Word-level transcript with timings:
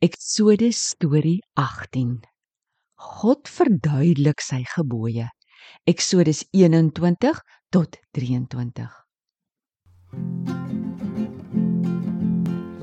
Eksodus 0.00 0.78
storie 0.94 1.42
18. 1.60 2.22
God 2.96 3.48
verduidelik 3.52 4.40
sy 4.40 4.62
gebooie. 4.64 5.26
Eksodus 5.84 6.40
21 6.56 7.42
tot 7.68 7.98
23. 8.16 8.86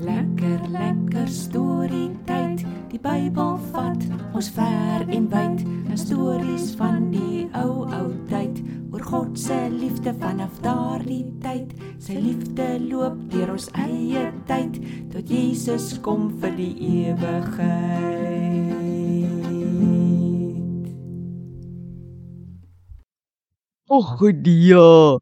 Lekker 0.06 0.62
lekker 0.76 1.26
storie 1.26 2.12
tyd. 2.30 2.62
Die 2.94 3.02
Bybel 3.02 3.58
vat 3.74 4.06
ons 4.30 4.52
ver 4.54 5.02
en 5.10 5.26
wyd. 5.34 5.66
'n 5.90 5.98
Stories 5.98 6.70
van 6.78 7.10
die 7.10 7.50
ou 7.50 7.77
liefde 9.98 10.14
vanaf 10.20 10.60
daardie 10.62 11.24
tyd. 11.42 11.72
Sy 11.98 12.14
liefde 12.22 12.66
loop 12.86 13.16
deur 13.32 13.50
ons 13.56 13.66
eie 13.74 14.28
tyd 14.46 14.78
tot 15.10 15.26
Jesus 15.26 15.98
kom 16.02 16.28
vir 16.38 16.54
die 16.54 16.74
ewigheid. 17.10 18.38
Och 23.90 24.22
ja. 24.44 25.18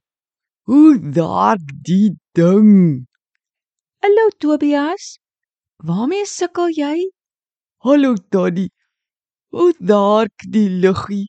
Hoe 0.67 0.99
daar 1.01 1.57
die 1.89 2.19
ding. 2.35 3.07
Hallo 4.03 4.29
Tobias. 4.39 5.19
Waarmee 5.79 6.27
sukkel 6.27 6.69
jy? 6.77 7.11
Hallo 7.79 8.15
Tannie. 8.31 8.71
Hoe 9.51 9.73
daar 9.79 10.29
die 10.53 10.69
luggie. 10.69 11.29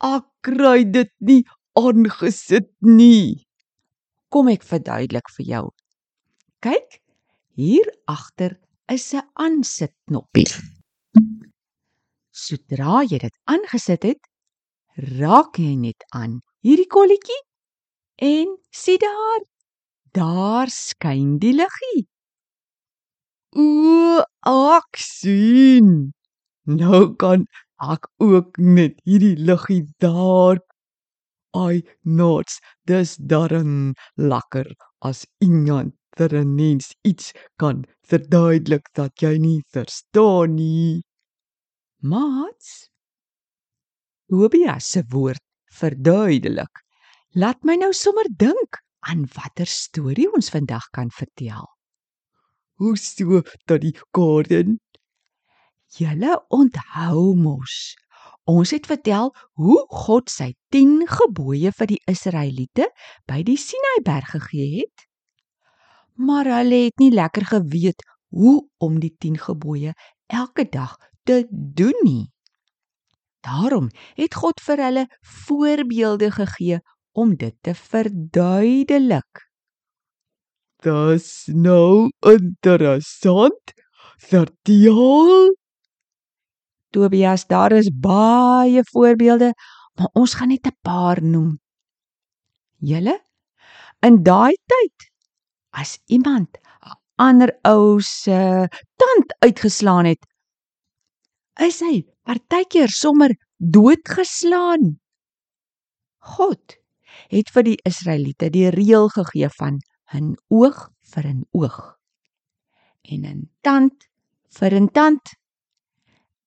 Ek 0.00 0.24
kry 0.40 0.84
dit 0.88 1.12
nie 1.18 1.44
aangesit 1.78 2.68
nie. 2.80 3.44
Kom 4.32 4.48
ek 4.48 4.64
verduidelik 4.64 5.28
vir 5.36 5.46
jou. 5.46 5.64
Kyk, 6.64 7.00
hier 7.56 7.88
agter 8.06 8.58
is 8.88 9.12
'n 9.14 9.22
aansitknoppie. 9.34 10.48
Sodra 12.32 13.02
jy 13.04 13.18
dit 13.18 13.36
aangesit 13.44 14.02
het, 14.02 14.22
raak 15.20 15.58
jy 15.58 15.74
net 15.76 16.04
aan 16.12 16.40
hierdie 16.64 16.88
kolletjie 16.88 17.40
en 18.16 18.56
sien 18.70 18.98
daar, 19.02 19.42
daar 20.12 20.68
skyn 20.70 21.38
die 21.38 21.52
liggie. 21.52 22.06
O, 23.52 24.24
ek 24.48 24.96
sien. 24.96 26.12
Nou 26.64 27.14
kan 27.20 27.44
ek 27.82 28.08
ook 28.22 28.56
net 28.58 29.00
hierdie 29.04 29.36
luggie 29.36 29.84
daar. 30.00 30.60
Ai, 31.52 31.82
nots, 32.04 32.60
dis 32.88 33.16
darm 33.16 33.92
lekker 34.16 34.72
as 35.04 35.26
iemand 35.44 35.92
vir 36.16 36.32
'n 36.40 36.54
mens 36.56 36.94
iets 37.04 37.32
kan 37.60 37.84
verduidelik 38.08 38.88
dat 38.94 39.12
jy 39.22 39.38
nie 39.38 39.62
verstaan 39.72 40.54
nie. 40.56 41.02
Maats. 42.00 42.88
Tobias 44.28 44.84
se 44.92 45.02
woord 45.08 45.42
verduidelik. 45.72 46.84
Laat 47.34 47.64
my 47.64 47.76
nou 47.76 47.92
sommer 47.92 48.28
dink 48.28 48.80
aan 49.08 49.26
watter 49.34 49.66
storie 49.66 50.28
ons 50.32 50.50
vandag 50.50 50.88
kan 50.92 51.10
vertel. 51.10 51.68
Hoe 52.80 52.96
so 52.96 53.42
dat 53.66 53.80
die 53.80 53.96
Gordon 54.12 54.78
Julle 55.92 56.38
onthou 56.48 57.34
mos. 57.36 57.94
Ons 58.50 58.72
het 58.74 58.86
vertel 58.90 59.30
hoe 59.60 59.78
God 59.88 60.30
sy 60.30 60.52
10 60.74 61.06
gebooie 61.06 61.70
vir 61.78 61.90
die 61.92 62.00
Israeliete 62.10 62.88
by 63.30 63.42
die 63.46 63.58
Sinaiberg 63.60 64.32
gegee 64.34 64.80
het. 64.80 65.06
Maar 66.18 66.50
hulle 66.58 66.88
het 66.88 66.98
nie 66.98 67.12
lekker 67.14 67.46
geweet 67.46 68.02
hoe 68.34 68.66
om 68.82 68.98
die 69.00 69.14
10 69.14 69.38
gebooie 69.46 69.94
elke 70.26 70.66
dag 70.66 70.96
te 71.22 71.46
doen 71.50 71.98
nie. 72.02 72.32
Daarom 73.46 73.90
het 74.18 74.34
God 74.34 74.60
vir 74.62 74.84
hulle 74.86 75.06
voorbeelde 75.46 76.30
gegee 76.34 76.82
om 77.12 77.36
dit 77.36 77.54
te 77.62 77.74
verduidelik. 77.74 79.46
Dis 80.82 81.46
nou 81.46 82.10
interessant. 82.26 83.74
Vertel. 84.18 85.54
Tobias, 86.92 87.46
daar 87.48 87.72
is 87.72 87.88
baie 87.90 88.82
voorbeelde, 88.92 89.52
maar 89.96 90.10
ons 90.12 90.34
gaan 90.34 90.48
net 90.48 90.66
'n 90.66 90.76
paar 90.82 91.22
noem. 91.22 91.58
Julle 92.78 93.16
in 94.06 94.22
daai 94.22 94.56
tyd 94.66 95.10
as 95.70 95.98
iemand 96.06 96.58
'n 96.58 96.96
ander 97.16 97.50
ou 97.64 98.00
se 98.00 98.68
tand 98.96 99.28
uitgeslaan 99.44 100.04
het, 100.04 100.22
is 101.60 101.80
hy 101.80 102.04
partykeer 102.26 102.88
sommer 102.88 103.30
doodgeslaan. 103.58 104.98
God 106.18 106.76
het 107.28 107.50
vir 107.54 107.62
die 107.62 107.78
Israeliete 107.88 108.50
die 108.50 108.70
reël 108.70 109.08
gegee 109.08 109.48
van 109.58 109.78
'n 110.14 110.36
oog 110.48 110.90
vir 111.12 111.26
'n 111.26 111.44
oog 111.52 111.78
en 113.02 113.24
'n 113.24 113.50
tand 113.62 114.08
vir 114.58 114.74
'n 114.74 114.88
tand 114.88 115.22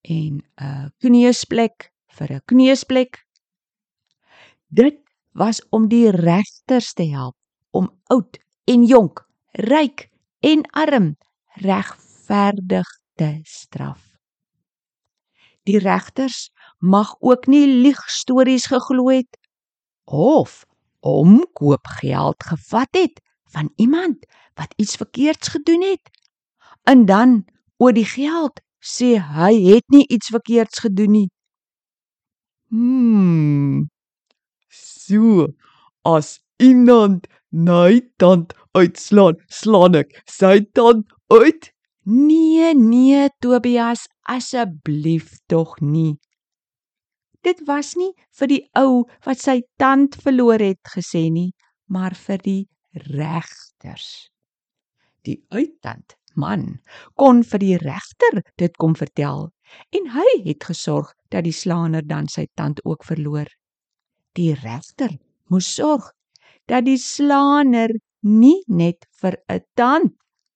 en 0.05 0.43
'n 0.61 0.91
kneusplek 1.01 1.91
vir 2.17 2.31
'n 2.31 2.41
kneusplek. 2.45 3.25
Dit 4.67 4.97
was 5.33 5.61
om 5.69 5.87
die 5.87 6.09
regters 6.11 6.93
te 6.93 7.03
help 7.03 7.35
om 7.71 7.89
oud 8.07 8.37
en 8.65 8.85
jonk, 8.85 9.25
ryk 9.51 10.09
en 10.39 10.63
arm 10.71 11.15
regverdig 11.61 12.87
te 13.15 13.39
straf. 13.43 14.01
Die 15.63 15.79
regters 15.79 16.51
mag 16.79 17.15
ook 17.19 17.47
nie 17.47 17.67
liegstories 17.67 18.65
geglo 18.65 19.09
het 19.09 19.37
of 20.05 20.65
omkoopgeld 20.99 22.43
gevat 22.43 22.91
het 22.91 23.21
van 23.49 23.71
iemand 23.75 24.25
wat 24.53 24.73
iets 24.75 24.95
verkeerds 24.95 25.47
gedoen 25.47 25.81
het. 25.81 26.09
En 26.83 27.05
dan 27.05 27.45
oor 27.77 27.93
die 27.93 28.05
geld 28.05 28.61
sê 28.85 29.15
hy 29.17 29.53
het 29.71 29.85
nie 29.93 30.05
iets 30.13 30.29
verkeerds 30.33 30.83
gedoen 30.85 31.11
nie. 31.17 31.29
Hmm. 32.69 33.87
So 34.69 35.47
as 36.05 36.39
iemand 36.61 37.27
my 37.49 38.01
tand 38.21 38.53
uitslaan, 38.77 39.39
slaan 39.49 39.97
ek 40.01 40.13
sy 40.29 40.59
tand 40.77 41.07
uit. 41.33 41.71
Nee, 42.05 42.73
nee 42.77 43.29
Tobias, 43.41 44.05
asseblief 44.29 45.39
tog 45.49 45.79
nie. 45.81 46.17
Dit 47.45 47.61
was 47.69 47.93
nie 47.97 48.11
vir 48.37 48.49
die 48.51 48.61
ou 48.77 49.05
wat 49.25 49.41
sy 49.41 49.61
tand 49.81 50.17
verloor 50.21 50.61
het 50.61 50.81
gesê 50.93 51.27
nie, 51.33 51.51
maar 51.89 52.13
vir 52.17 52.41
die 52.41 52.61
regters. 53.09 54.29
Die 55.25 55.39
uittand 55.53 56.17
man 56.35 56.79
kon 57.15 57.43
vir 57.43 57.59
die 57.59 57.77
regter 57.77 58.41
dit 58.61 58.77
kom 58.77 58.95
vertel 58.95 59.49
en 59.97 60.09
hy 60.15 60.27
het 60.45 60.63
gesorg 60.69 61.13
dat 61.33 61.45
die 61.47 61.55
slaaner 61.55 62.05
dan 62.07 62.27
sy 62.31 62.45
tand 62.55 62.81
ook 62.85 63.03
verloor. 63.03 63.47
Die 64.35 64.53
regter 64.53 65.17
moes 65.49 65.67
sorg 65.75 66.11
dat 66.69 66.85
die 66.85 66.99
slaaner 67.01 67.93
nie 68.21 68.61
net 68.67 69.05
vir 69.21 69.37
'n 69.49 69.61
tand 69.75 70.13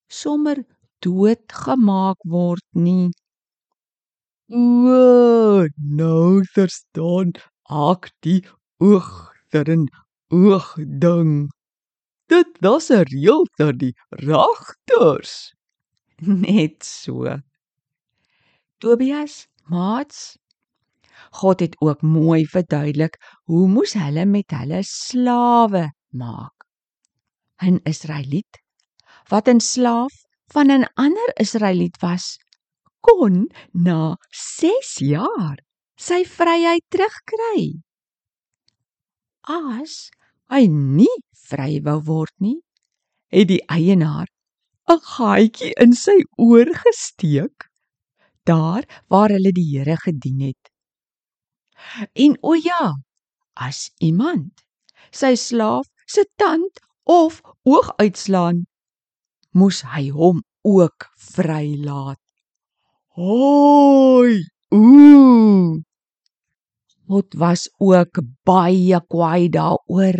sommer 0.10 0.64
doodgemaak 1.02 2.18
word 2.26 2.66
nie. 2.74 3.12
O, 4.50 5.68
nou 5.78 6.42
verstaan 6.56 7.34
ek 7.70 8.10
die 8.26 8.42
oog 8.82 9.10
'n 9.54 9.86
oog 10.34 10.68
ding. 11.04 11.50
Dit 12.30 12.50
was 12.62 12.90
'n 12.90 13.06
reël 13.12 13.46
vir 13.58 13.74
die 13.74 13.94
regters. 14.10 15.54
Net 16.46 16.84
so. 16.84 17.40
Tobias, 18.80 19.48
maats, 19.72 20.38
God 21.32 21.60
het 21.60 21.76
ook 21.80 22.02
mooi 22.02 22.46
verduidelik 22.48 23.18
hoe 23.44 23.68
moes 23.68 23.94
hulle 23.94 24.26
met 24.26 24.52
hulle 24.56 24.80
slawe 24.84 25.90
maak. 26.12 26.56
'n 27.60 27.80
Israeliet 27.84 28.60
wat 29.32 29.48
'n 29.48 29.60
slaaf 29.60 30.14
van 30.54 30.72
'n 30.72 30.88
ander 30.96 31.30
Israeliet 31.44 31.98
was, 32.02 32.40
kon 33.02 33.52
na 33.72 34.16
6 34.32 34.96
jaar 35.14 35.58
sy 35.96 36.24
vryheid 36.24 36.86
terugkry. 36.90 37.84
As 39.44 40.10
hy 40.50 40.68
nie 40.68 41.16
vry 41.50 41.80
wou 41.84 42.00
word 42.12 42.36
nie, 42.40 42.60
het 43.28 43.48
die 43.52 43.64
eienaar 43.68 44.28
'n 44.90 45.02
gaatjie 45.14 45.74
in 45.84 45.92
sy 46.04 46.18
oor 46.46 46.70
gesteek 46.84 47.70
daar 48.50 48.84
waar 49.14 49.30
hulle 49.36 49.52
die 49.54 49.68
Here 49.72 49.98
gedien 50.06 50.40
het. 50.50 50.72
En 52.26 52.38
o 52.42 52.56
ja, 52.58 52.94
as 53.54 53.90
iemand 54.10 54.66
sy 55.12 55.36
slaaf 55.36 55.86
se 56.14 56.26
tand 56.42 56.82
of 57.06 57.42
oog 57.64 57.92
uitslaan, 58.02 58.66
moes 59.54 59.84
hy 59.94 60.10
hom 60.10 60.42
ook 60.66 61.06
vrylaat. 61.34 62.22
Hoi! 63.18 64.42
Ooh! 64.74 65.82
God 67.10 67.34
was 67.42 67.70
ook 67.82 68.22
baie 68.46 69.00
kwaai 69.10 69.50
daaroor 69.54 70.20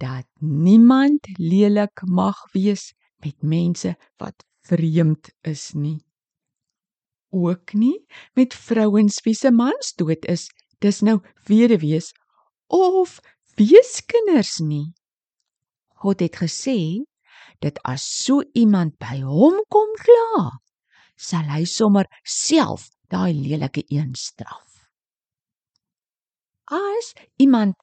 dat 0.00 0.28
niemand 0.40 1.28
lelik 1.36 2.00
mag 2.08 2.40
wees 2.52 2.92
met 3.24 3.42
mense 3.42 3.94
wat 4.20 4.44
vreemd 4.66 5.30
is 5.42 5.72
nie. 5.74 6.00
Ook 7.30 7.72
nie 7.72 8.06
met 8.34 8.54
vrouens 8.54 9.20
wie 9.24 9.34
se 9.34 9.50
mans 9.50 9.92
dood 9.98 10.24
is, 10.30 10.48
dis 10.80 11.02
nou 11.02 11.18
weduwees 11.48 12.12
of 12.72 13.18
weeskinders 13.56 14.58
nie. 14.60 14.92
God 16.00 16.20
het 16.20 16.36
gesê 16.36 16.78
dat 17.64 17.80
as 17.88 18.04
so 18.04 18.42
iemand 18.54 18.96
by 19.00 19.22
hom 19.24 19.58
kom 19.72 19.92
kla, 20.00 20.50
sal 21.16 21.48
hy 21.48 21.64
sommer 21.64 22.04
self 22.22 22.90
daai 23.12 23.32
lelike 23.32 23.84
een 23.88 24.12
straf. 24.18 24.88
As 26.66 27.14
iemand 27.38 27.76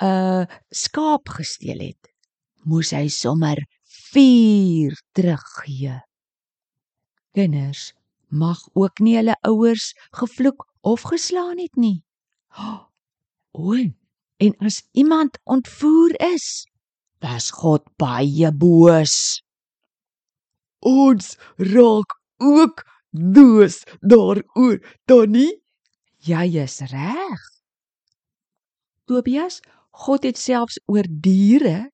'n 0.00 0.04
uh, 0.06 0.44
skaap 0.70 1.28
gesteel 1.38 1.80
het, 1.80 2.12
moes 2.68 2.90
hy 2.92 3.08
sommer 3.08 3.56
4 4.16 4.96
teruggee. 5.12 6.00
Kinders 7.32 7.92
mag 8.28 8.60
ook 8.72 8.98
nie 9.04 9.18
hulle 9.18 9.34
ouers 9.44 9.90
gevloek 10.16 10.64
of 10.80 11.02
geslaan 11.12 11.58
het 11.60 11.76
nie. 11.76 12.00
O, 13.56 13.72
en 14.36 14.52
as 14.68 14.82
iemand 14.92 15.38
ontvoer 15.44 16.12
is, 16.20 16.64
was 17.24 17.50
God 17.56 17.84
baie 17.96 18.50
boos. 18.52 19.40
Ons 20.80 21.36
raak 21.56 22.16
ook 22.36 22.84
doos 23.10 23.82
daaroor, 24.00 24.76
Tannie. 25.08 25.56
Jy 26.20 26.44
is 26.64 26.82
reg. 26.92 27.44
Tobias, 29.08 29.62
God 30.04 30.28
het 30.28 30.36
selfs 30.36 30.76
oor 30.84 31.08
diere 31.08 31.88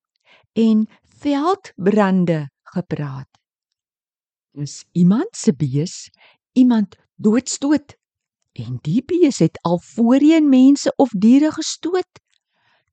en 0.58 0.86
veldbrande 1.22 2.48
gepraat. 2.74 3.28
As 4.58 4.82
iemand 4.92 5.36
se 5.36 5.54
bees 5.54 6.10
iemand 6.52 6.96
doodstoot 7.16 7.94
en 8.52 8.76
die 8.84 9.00
bees 9.06 9.38
het 9.40 9.56
al 9.64 9.80
voorheen 9.80 10.48
mense 10.52 10.92
of 11.00 11.12
diere 11.16 11.52
gestoot, 11.54 12.20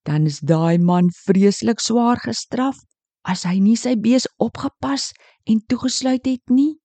dan 0.08 0.26
is 0.30 0.40
daai 0.40 0.78
man 0.78 1.10
vreeslik 1.26 1.82
swaar 1.84 2.22
gestraf 2.24 2.80
as 3.28 3.44
hy 3.44 3.58
nie 3.60 3.76
sy 3.76 3.98
bees 4.00 4.28
opgepas 4.40 5.12
en 5.44 5.60
toegesluit 5.68 6.26
het 6.26 6.54
nie. 6.54 6.78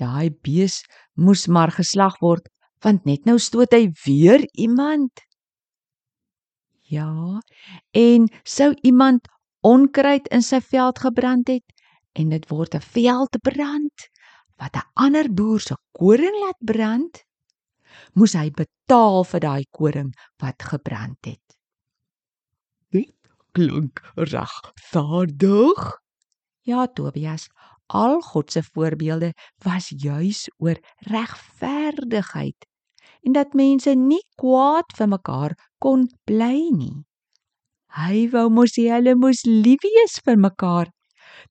Daai 0.00 0.30
bees 0.44 0.82
moes 1.14 1.46
maar 1.48 1.72
geslag 1.74 2.16
word 2.24 2.48
want 2.84 3.06
net 3.08 3.24
nou 3.26 3.38
stoot 3.40 3.72
hy 3.72 3.88
weer 4.04 4.44
iemand. 4.54 5.10
Ja, 6.86 7.40
en 7.96 8.28
sou 8.46 8.70
iemand 8.86 9.26
onkruid 9.66 10.28
in 10.34 10.44
sy 10.46 10.60
veld 10.62 11.00
gebrand 11.02 11.48
het 11.50 11.66
en 12.16 12.30
dit 12.32 12.44
word 12.50 12.74
'n 12.74 12.84
veldbrand 12.94 14.08
wat 14.60 14.76
'n 14.76 14.88
ander 15.04 15.28
boer 15.38 15.60
se 15.60 15.76
koring 15.98 16.36
laat 16.42 16.60
brand, 16.60 17.24
moes 18.14 18.32
hy 18.32 18.50
betaal 18.50 19.24
vir 19.24 19.40
daai 19.40 19.64
koring 19.70 20.10
wat 20.42 20.62
gebrand 20.62 21.22
het. 21.26 21.46
Dit 22.90 23.14
klink 23.52 24.00
regverdig. 24.14 25.82
Ja, 26.62 26.86
Tobias, 26.86 27.48
al 27.86 28.20
God 28.20 28.52
se 28.52 28.62
voorbeelde 28.62 29.32
was 29.64 29.92
juis 29.96 30.48
oor 30.58 30.78
regverdigheid 30.98 32.66
en 33.22 33.32
dat 33.32 33.54
mense 33.54 33.94
nie 33.94 34.22
kwaad 34.38 34.92
vir 34.96 35.08
mekaar 35.08 35.52
kon 35.78 36.06
bly 36.24 36.70
nie. 36.70 37.04
Hy 37.96 38.26
wou 38.32 38.48
mos 38.52 38.74
hê 38.76 38.90
hulle 38.92 39.14
moes 39.16 39.40
lief 39.48 39.84
wees 39.84 40.18
vir 40.24 40.36
mekaar 40.36 40.88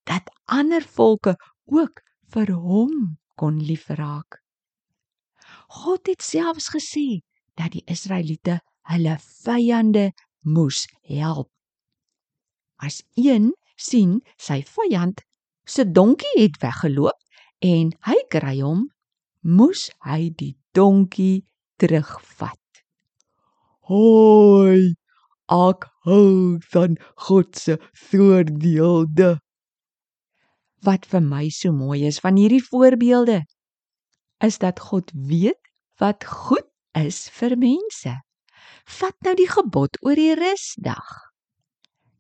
dat 0.10 0.30
ander 0.58 0.84
volke 0.98 1.34
ook 1.66 2.02
vir 2.34 2.52
hom 2.66 3.18
kon 3.40 3.58
liefraak. 3.70 4.42
God 5.82 6.06
het 6.12 6.22
selfs 6.22 6.70
gesê 6.76 7.22
dat 7.58 7.74
die 7.74 7.84
Israeliete 7.90 8.60
hulle 8.92 9.16
vyande 9.46 10.12
moes 10.46 10.86
help. 11.10 11.50
As 12.78 13.02
een 13.18 13.54
sien 13.76 14.20
sy 14.38 14.62
vyand 14.76 15.24
se 15.66 15.86
donkie 15.98 16.36
het 16.38 16.60
weggeloop 16.62 17.18
en 17.66 17.90
hy 18.06 18.20
kry 18.30 18.60
hom, 18.60 18.86
moes 19.42 19.88
hy 20.06 20.30
die 20.38 20.54
donkie 20.78 21.42
terugvat. 21.82 22.62
Hoi! 23.90 24.94
Ek 25.46 25.90
hou 26.06 26.58
van 26.72 26.98
God 27.28 27.58
se 27.58 27.78
voorbeelde. 28.10 29.36
Wat 30.86 31.06
vir 31.10 31.24
my 31.26 31.50
so 31.50 31.74
mooi 31.74 32.06
is 32.06 32.22
van 32.22 32.38
hierdie 32.38 32.64
voorbeelde 32.64 33.42
is 34.44 34.60
dat 34.62 34.80
God 34.80 35.12
weet 35.16 35.62
wat 36.02 36.26
goed 36.28 36.68
is 36.94 37.26
vir 37.34 37.56
mense. 37.58 38.14
Vat 38.86 39.16
nou 39.26 39.34
die 39.38 39.50
gebod 39.50 39.98
oor 40.06 40.20
die 40.20 40.36
rusdag. 40.38 41.08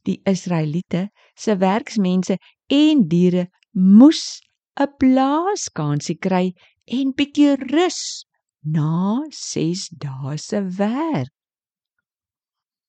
Die 0.05 0.17
Israeliete 0.25 1.09
se 1.37 1.57
werksmense 1.61 2.37
en 2.71 3.05
diere 3.09 3.47
moes 3.71 4.41
'n 4.79 4.89
blaaskansie 4.99 6.17
kry 6.17 6.53
en 6.85 7.13
bietjie 7.17 7.55
rus 7.71 8.25
na 8.61 9.21
6 9.29 9.89
dae 9.89 10.37
se 10.37 10.61
werk. 10.77 11.31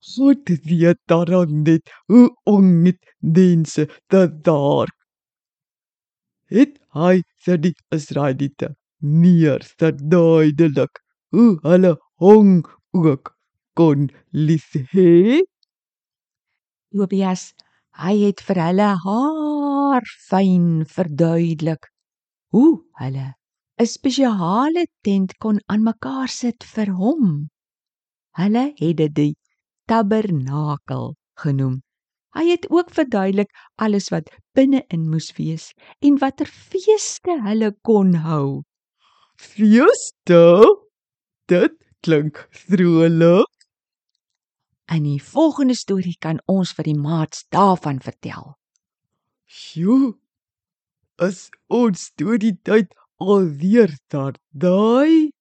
God 0.01 0.49
weet 0.65 1.01
daarom 1.09 1.63
net 1.63 1.91
hoe 2.07 2.29
om 2.45 2.83
met 2.83 2.99
mense 3.19 3.87
te 4.07 4.23
daar. 4.43 4.91
Het 6.47 6.77
hy 6.95 7.23
vir 7.45 7.59
die 7.59 7.75
Israeliete 7.95 8.75
neer 9.01 9.65
verduidelik 9.81 11.01
hoe 11.35 11.59
hulle 11.67 11.97
hom 12.23 12.63
ook 12.95 13.33
kon 13.77 14.07
lief 14.33 14.71
hê? 14.93 15.43
Tobias, 16.95 17.51
hy 17.99 18.15
het 18.23 18.41
vir 18.47 18.63
hulle 18.63 18.93
haar 19.03 20.07
fyn 20.29 20.87
verduidelik 20.89 21.91
hoe 22.55 22.71
hulle 23.01 23.27
'n 23.83 23.87
spesiale 23.97 24.87
tent 25.05 25.35
kon 25.43 25.59
aan 25.73 25.83
mekaar 25.83 26.31
sit 26.33 26.65
vir 26.75 26.95
hom. 27.01 27.49
Hulle 28.39 28.65
het 28.81 28.97
dit 29.17 29.37
tabernakel 29.91 31.15
genoem. 31.43 31.81
Hy 32.37 32.45
het 32.51 32.67
ook 32.71 32.93
verduidelik 32.93 33.53
alles 33.81 34.11
wat 34.13 34.29
binne-in 34.57 35.07
moes 35.09 35.31
wees 35.39 35.71
en 36.05 36.19
watter 36.21 36.49
feeste 36.51 37.39
hulle 37.47 37.73
kon 37.87 38.13
hou. 38.27 38.63
Feeste? 39.41 40.43
Dit 41.49 41.79
klink 42.05 42.47
vrolik. 42.51 43.53
In 44.93 45.03
die 45.03 45.23
volgende 45.23 45.75
storie 45.75 46.17
kan 46.23 46.39
ons 46.47 46.75
vir 46.77 46.87
die 46.87 46.99
maats 46.99 47.47
daarvan 47.51 47.99
vertel. 48.05 48.55
Sjoe. 49.47 50.15
Is 51.23 51.49
ons 51.73 52.11
deur 52.21 52.39
die 52.39 52.55
tyd 52.69 52.93
alweer 53.17 53.97
daar 54.13 54.37
daai 54.53 55.33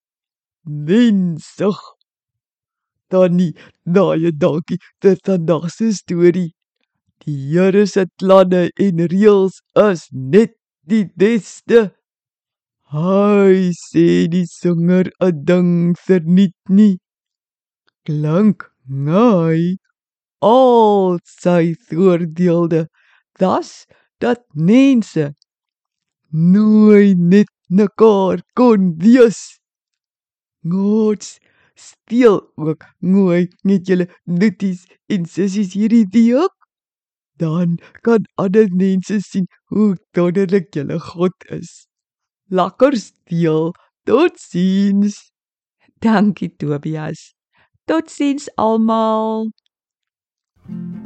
mensig. 0.64 1.95
Tannie, 3.10 3.54
baie 3.86 4.32
dankie 4.32 4.78
vir 5.02 5.18
vandag 5.26 5.70
se 5.72 5.92
storie. 5.94 6.52
Die 7.26 7.38
Here 7.52 7.86
se 7.88 8.06
planne 8.20 8.70
en 8.86 8.98
reëls 9.14 9.62
is 9.88 10.08
net 10.12 10.54
die 10.88 11.06
beste. 11.18 11.92
Hy 12.94 13.72
sê 13.78 14.08
die 14.34 14.46
sanger 14.46 15.10
'n 15.22 15.44
ding 15.50 15.74
verniet 16.06 16.56
nie. 16.70 16.98
Klank 18.06 18.70
Nei. 18.88 19.78
Al 20.42 21.18
sy 21.26 21.74
voordeelde, 21.90 22.88
das 23.40 23.86
dat 24.22 24.44
mense 24.54 25.34
nooit 26.32 27.18
net 27.18 27.50
mekaar 27.70 28.44
kon 28.54 28.94
wees. 29.02 29.60
Gods 30.64 31.40
speel 31.76 32.52
ook 32.56 32.84
mooi 33.00 33.48
met 33.62 33.88
julle 33.88 34.08
nutties 34.24 34.86
en 35.08 35.26
sissies 35.26 35.74
hierdie 35.74 36.06
week. 36.12 36.54
Dan 37.38 37.78
kan 38.02 38.24
ander 38.36 38.68
mense 38.72 39.20
sien 39.20 39.48
hoe 39.74 39.96
wonderlik 40.16 40.72
julle 40.74 41.00
God 41.00 41.50
is. 41.52 41.88
Lekker 42.48 42.96
speel. 42.98 43.74
Totsiens. 44.06 45.32
Dankie 46.00 46.56
Tobias. 46.56 47.34
Totsiens 47.86 48.50
almal. 48.56 49.52
thank 50.68 50.96
you 50.96 51.05